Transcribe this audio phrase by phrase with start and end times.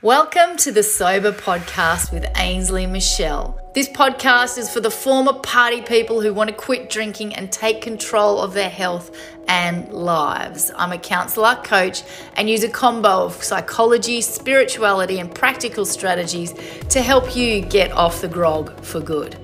[0.00, 3.60] Welcome to the Sober Podcast with Ainsley Michelle.
[3.74, 7.82] This podcast is for the former party people who want to quit drinking and take
[7.82, 9.10] control of their health
[9.48, 10.70] and lives.
[10.76, 12.04] I'm a counselor, coach,
[12.36, 16.54] and use a combo of psychology, spirituality, and practical strategies
[16.90, 19.36] to help you get off the grog for good.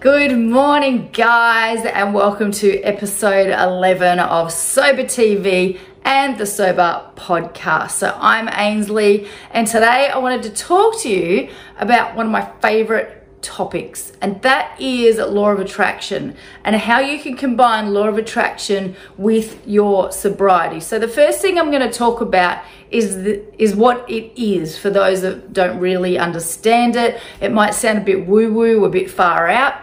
[0.00, 7.92] Good morning, guys, and welcome to episode 11 of Sober TV and the Sober Podcast.
[7.92, 12.50] So, I'm Ainsley, and today I wanted to talk to you about one of my
[12.60, 18.18] favorite topics, and that is law of attraction and how you can combine law of
[18.18, 20.80] attraction with your sobriety.
[20.80, 24.78] So, the first thing I'm going to talk about is the, is what it is
[24.78, 27.20] for those that don't really understand it.
[27.40, 29.74] It might sound a bit woo woo, a bit far out,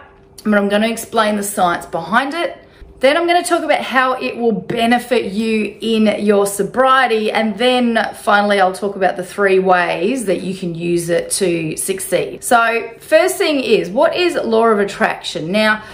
[0.44, 2.64] but I'm going to explain the science behind it
[3.00, 7.30] then I'm going to talk about how it will benefit you in your sobriety.
[7.30, 11.76] And then finally, I'll talk about the three ways that you can use it to
[11.76, 12.42] succeed.
[12.42, 15.52] So, first thing is what is law of attraction?
[15.52, 15.84] Now,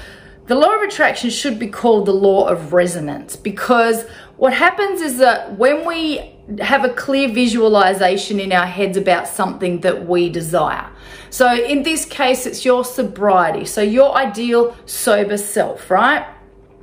[0.46, 4.04] the law of attraction should be called the law of resonance because
[4.36, 9.80] what happens is that when we have a clear visualization in our heads about something
[9.80, 10.90] that we desire.
[11.30, 13.64] So, in this case, it's your sobriety.
[13.64, 16.26] So, your ideal sober self, right?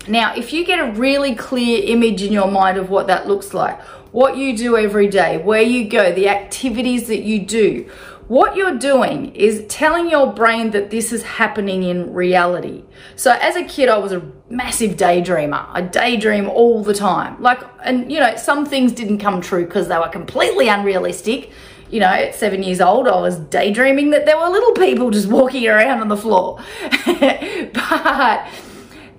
[0.08, 3.54] Now, if you get a really clear image in your mind of what that looks
[3.54, 3.80] like,
[4.12, 7.90] what you do every day, where you go, the activities that you do,
[8.28, 12.84] what you're doing is telling your brain that this is happening in reality.
[13.18, 15.66] So as a kid, I was a massive daydreamer.
[15.70, 17.42] I daydream all the time.
[17.42, 21.52] Like, and you know, some things didn't come true because they were completely unrealistic.
[21.90, 25.28] You know, at seven years old, I was daydreaming that there were little people just
[25.28, 26.64] walking around on the floor.
[27.06, 28.48] but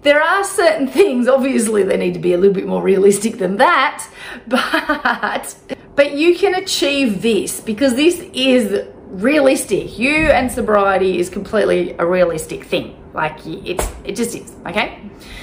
[0.02, 3.56] there are certain things, obviously they need to be a little bit more realistic than
[3.56, 4.06] that,
[4.46, 5.56] but,
[5.94, 9.98] but you can achieve this because this is realistic.
[9.98, 12.98] You and sobriety is completely a realistic thing.
[13.14, 14.98] Like it's, it just is, okay?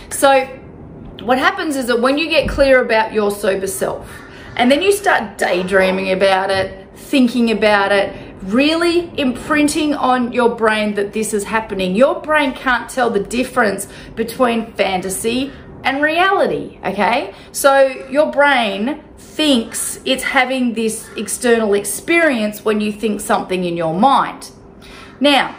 [0.10, 0.46] So
[1.22, 4.10] what happens is that when you get clear about your sober self
[4.56, 10.96] and then you start daydreaming about it, thinking about it, really imprinting on your brain
[10.96, 11.96] that this is happening.
[11.96, 15.52] Your brain can't tell the difference between fantasy
[15.84, 17.34] and reality, okay?
[17.52, 23.94] So your brain thinks it's having this external experience when you think something in your
[23.94, 24.52] mind.
[25.20, 25.56] Now,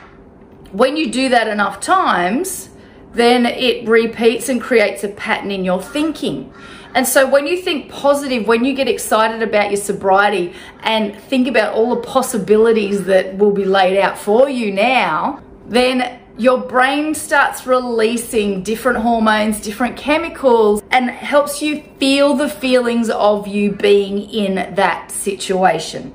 [0.73, 2.71] when you do that enough times,
[3.13, 6.53] then it repeats and creates a pattern in your thinking.
[6.95, 11.47] And so when you think positive, when you get excited about your sobriety and think
[11.47, 17.15] about all the possibilities that will be laid out for you now, then your brain
[17.15, 24.29] starts releasing different hormones, different chemicals, and helps you feel the feelings of you being
[24.31, 26.15] in that situation.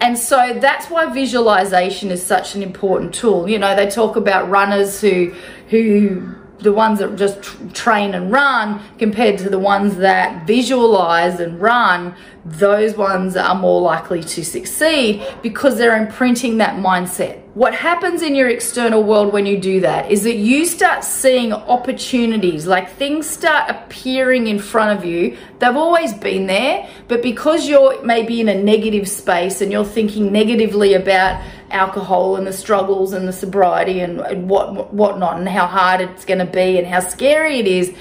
[0.00, 3.50] And so that's why visualization is such an important tool.
[3.50, 5.34] You know, they talk about runners who
[5.68, 7.42] who the ones that just
[7.74, 12.14] train and run compared to the ones that visualize and run,
[12.44, 17.42] those ones are more likely to succeed because they're imprinting that mindset.
[17.54, 21.52] What happens in your external world when you do that is that you start seeing
[21.52, 25.36] opportunities, like things start appearing in front of you.
[25.58, 30.32] They've always been there, but because you're maybe in a negative space and you're thinking
[30.32, 35.66] negatively about alcohol and the struggles and the sobriety and, and what whatnot and how
[35.66, 37.92] hard it's going to be and how scary it is,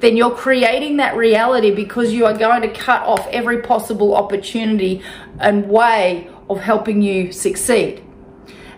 [0.00, 5.02] then you're creating that reality because you are going to cut off every possible opportunity
[5.40, 8.04] and way of helping you succeed.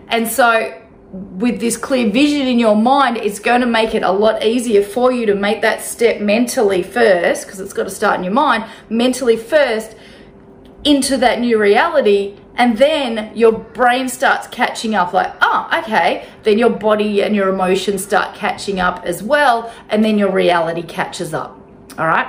[0.07, 0.77] And so
[1.11, 4.81] with this clear vision in your mind, it's going to make it a lot easier
[4.81, 8.33] for you to make that step mentally first, because it's got to start in your
[8.33, 9.95] mind, mentally first
[10.83, 16.27] into that new reality and then your brain starts catching up like oh okay.
[16.43, 20.83] Then your body and your emotions start catching up as well and then your reality
[20.83, 21.57] catches up.
[21.97, 22.27] All right?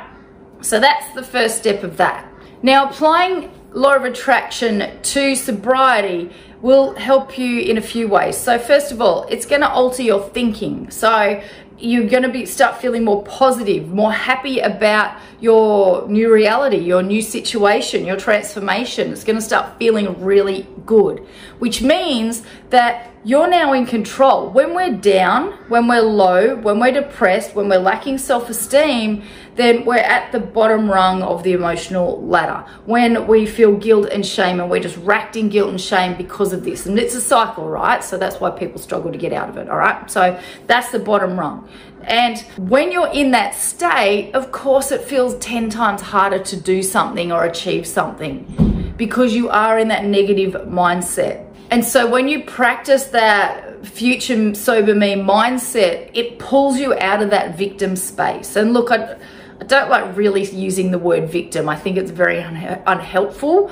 [0.61, 2.29] So that's the first step of that.
[2.63, 8.37] Now applying law of attraction to sobriety will help you in a few ways.
[8.37, 10.91] So first of all it's going to alter your thinking.
[10.91, 11.43] So
[11.79, 17.03] you're going to be start feeling more positive, more happy about your new reality, your
[17.03, 19.13] new situation, your transformation.
[19.13, 21.27] It's going to start feeling really good,
[21.59, 24.51] which means that you're now in control.
[24.51, 29.23] When we're down, when we're low, when we're depressed, when we're lacking self esteem,
[29.55, 32.67] then we're at the bottom rung of the emotional ladder.
[32.87, 36.53] When we feel guilt and shame and we're just racked in guilt and shame because
[36.53, 36.87] of this.
[36.87, 38.03] And it's a cycle, right?
[38.03, 40.11] So that's why people struggle to get out of it, all right?
[40.11, 41.69] So that's the bottom rung.
[42.05, 46.83] And when you're in that state, of course, it feels 10 times harder to do
[46.83, 51.47] something or achieve something because you are in that negative mindset.
[51.71, 57.31] And so when you practice that future sober me mindset, it pulls you out of
[57.31, 58.57] that victim space.
[58.57, 59.17] And look, I,
[59.63, 61.69] I don't like really using the word victim.
[61.69, 63.71] I think it's very un- unhelpful.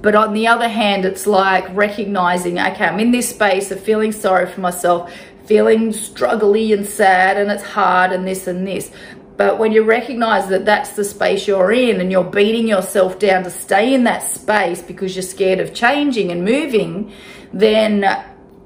[0.00, 4.10] But on the other hand, it's like recognizing, okay, I'm in this space of feeling
[4.10, 5.14] sorry for myself,
[5.46, 8.90] feeling struggly and sad, and it's hard, and this and this.
[9.36, 13.44] But when you recognize that that's the space you're in and you're beating yourself down
[13.44, 17.12] to stay in that space because you're scared of changing and moving,
[17.52, 18.00] then,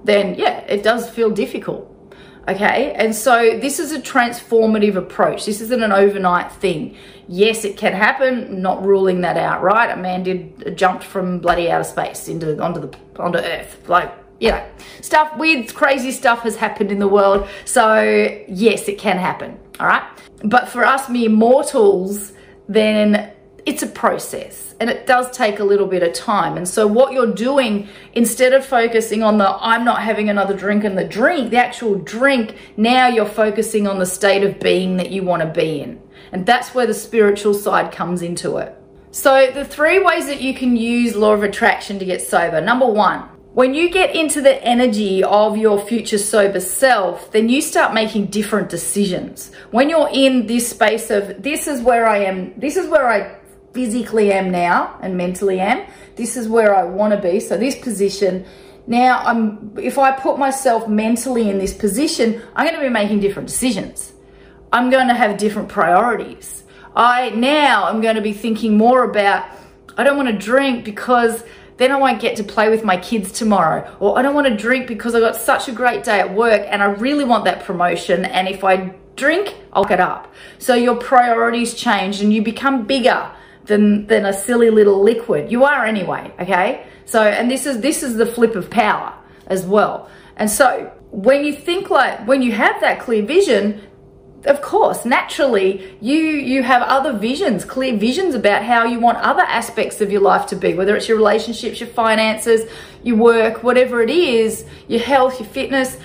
[0.05, 1.95] then yeah, it does feel difficult.
[2.49, 2.93] Okay.
[2.93, 5.47] And so this is a transformative approach.
[5.47, 6.97] This isn't an overnight thing.
[7.29, 8.63] Yes, it can happen.
[8.63, 9.91] Not ruling that out, right?
[9.91, 13.89] A man did jumped from bloody outer space into onto the onto Earth.
[13.89, 14.65] Like you know,
[15.01, 17.49] stuff, weird, crazy stuff has happened in the world.
[17.65, 18.03] So
[18.49, 19.59] yes, it can happen.
[19.81, 20.05] All right.
[20.45, 22.33] But for us mere mortals,
[22.69, 23.33] then
[23.67, 26.57] it's a process and it does take a little bit of time.
[26.57, 30.85] And so what you're doing, instead of focusing on the, I'm not having another drink
[30.85, 35.11] and the drink, the actual drink, now you're focusing on the state of being that
[35.11, 36.01] you want to be in.
[36.31, 38.75] And that's where the spiritual side comes into it.
[39.11, 42.61] So the three ways that you can use law of attraction to get sober.
[42.61, 43.21] Number one,
[43.55, 48.27] when you get into the energy of your future sober self, then you start making
[48.27, 49.51] different decisions.
[49.71, 53.35] When you're in this space of, this is where I am, this is where I
[53.77, 55.87] physically am now and mentally am,
[56.17, 57.41] this is where I want to be.
[57.41, 58.47] So this position,
[58.87, 63.21] now I'm, if I put myself mentally in this position, I'm going to be making
[63.21, 64.15] different decisions.
[64.73, 66.65] I'm going to have different priorities.
[66.97, 69.45] I now I'm going to be thinking more about,
[69.99, 71.45] I don't want to drink because
[71.77, 73.95] then I won't get to play with my kids tomorrow.
[74.01, 76.63] Or I don't want to drink because I got such a great day at work
[76.67, 78.25] and I really want that promotion.
[78.25, 80.33] And if I drink, I'll get up.
[80.59, 83.31] So your priorities change and you become bigger
[83.67, 85.51] than, than a silly little liquid.
[85.51, 86.87] You are anyway, okay?
[87.05, 89.15] So, and this is, this is the flip of power
[89.47, 90.09] as well.
[90.37, 93.83] And so when you think like, when you have that clear vision,
[94.45, 99.43] of course, naturally, you you have other visions, clear visions about how you want other
[99.43, 102.71] aspects of your life to be, whether it's your relationships, your finances,
[103.03, 105.99] your work, whatever it is, your health, your fitness.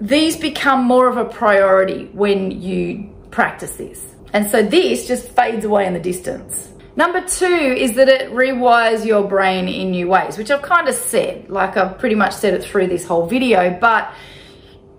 [0.00, 4.14] These become more of a priority when you practice this.
[4.32, 6.72] And so this just fades away in the distance.
[6.94, 10.94] Number two is that it rewires your brain in new ways, which I've kind of
[10.94, 14.12] said, like I've pretty much said it through this whole video, but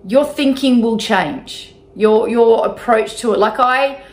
[0.07, 3.39] your thinking will change your your approach to it.
[3.39, 4.03] Like I,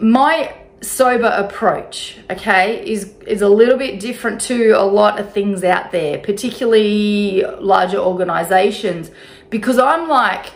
[0.00, 5.62] my sober approach, okay, is is a little bit different to a lot of things
[5.62, 9.10] out there, particularly larger organizations,
[9.48, 10.46] because I'm like.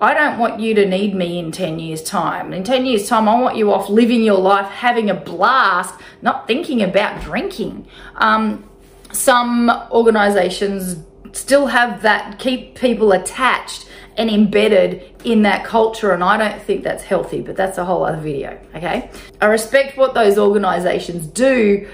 [0.00, 2.52] I don't want you to need me in 10 years time.
[2.52, 6.46] In 10 years time, I want you off living your life, having a blast, not
[6.46, 7.86] thinking about drinking.
[8.14, 8.68] Um,
[9.12, 10.96] some organizations
[11.32, 13.86] still have that, keep people attached
[14.16, 18.04] and embedded in that culture and I don't think that's healthy but that's a whole
[18.04, 19.10] other video okay
[19.40, 21.88] I respect what those organizations do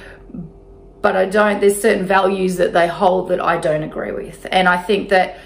[1.03, 4.69] but I don't there's certain values that they hold that I don't agree with and
[4.69, 5.39] I think that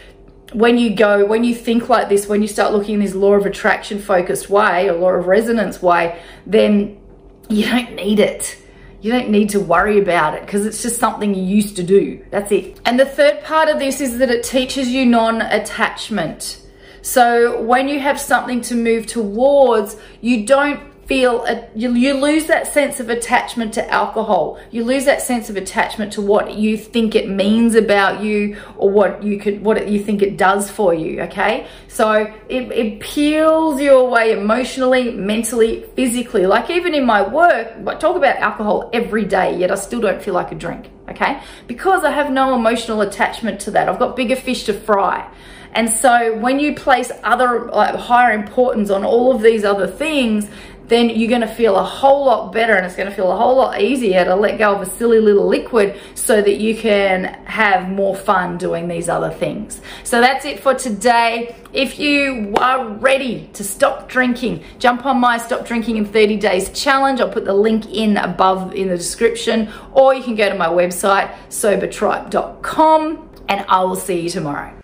[0.53, 3.35] when you go when you think like this when you start looking in this law
[3.35, 7.01] of attraction focused way or law of resonance way then
[7.49, 8.57] you don't need it
[9.01, 12.25] you don't need to worry about it because it's just something you used to do.
[12.31, 12.79] That's it.
[12.85, 16.61] And the third part of this is that it teaches you non attachment.
[17.03, 22.69] So when you have something to move towards, you don't feel, you, you lose that
[22.69, 24.61] sense of attachment to alcohol.
[24.71, 28.91] You lose that sense of attachment to what you think it means about you or
[28.91, 31.23] what you could, what you think it does for you.
[31.23, 31.67] Okay.
[31.89, 36.47] So it, it peels you away emotionally, mentally, physically.
[36.47, 40.23] Like even in my work, I talk about alcohol every day, yet I still don't
[40.23, 40.91] feel like a drink.
[41.09, 41.43] Okay.
[41.67, 43.89] Because I have no emotional attachment to that.
[43.89, 45.29] I've got bigger fish to fry.
[45.73, 50.49] And so when you place other like higher importance on all of these other things,
[50.91, 53.37] then you're going to feel a whole lot better and it's going to feel a
[53.37, 57.25] whole lot easier to let go of a silly little liquid so that you can
[57.45, 59.81] have more fun doing these other things.
[60.03, 61.55] So that's it for today.
[61.73, 66.71] If you are ready to stop drinking, jump on my Stop Drinking in 30 Days
[66.71, 67.21] challenge.
[67.21, 70.67] I'll put the link in above in the description or you can go to my
[70.67, 74.80] website sobertribe.com and I will see you tomorrow.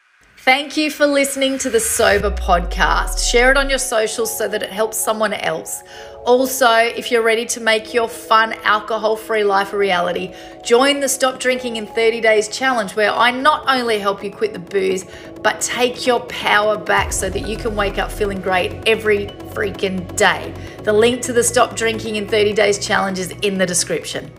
[0.47, 3.29] Thank you for listening to the Sober Podcast.
[3.29, 5.83] Share it on your socials so that it helps someone else.
[6.25, 11.09] Also, if you're ready to make your fun alcohol free life a reality, join the
[11.09, 15.05] Stop Drinking in 30 Days challenge where I not only help you quit the booze,
[15.43, 20.17] but take your power back so that you can wake up feeling great every freaking
[20.17, 20.55] day.
[20.85, 24.31] The link to the Stop Drinking in 30 Days challenge is in the description.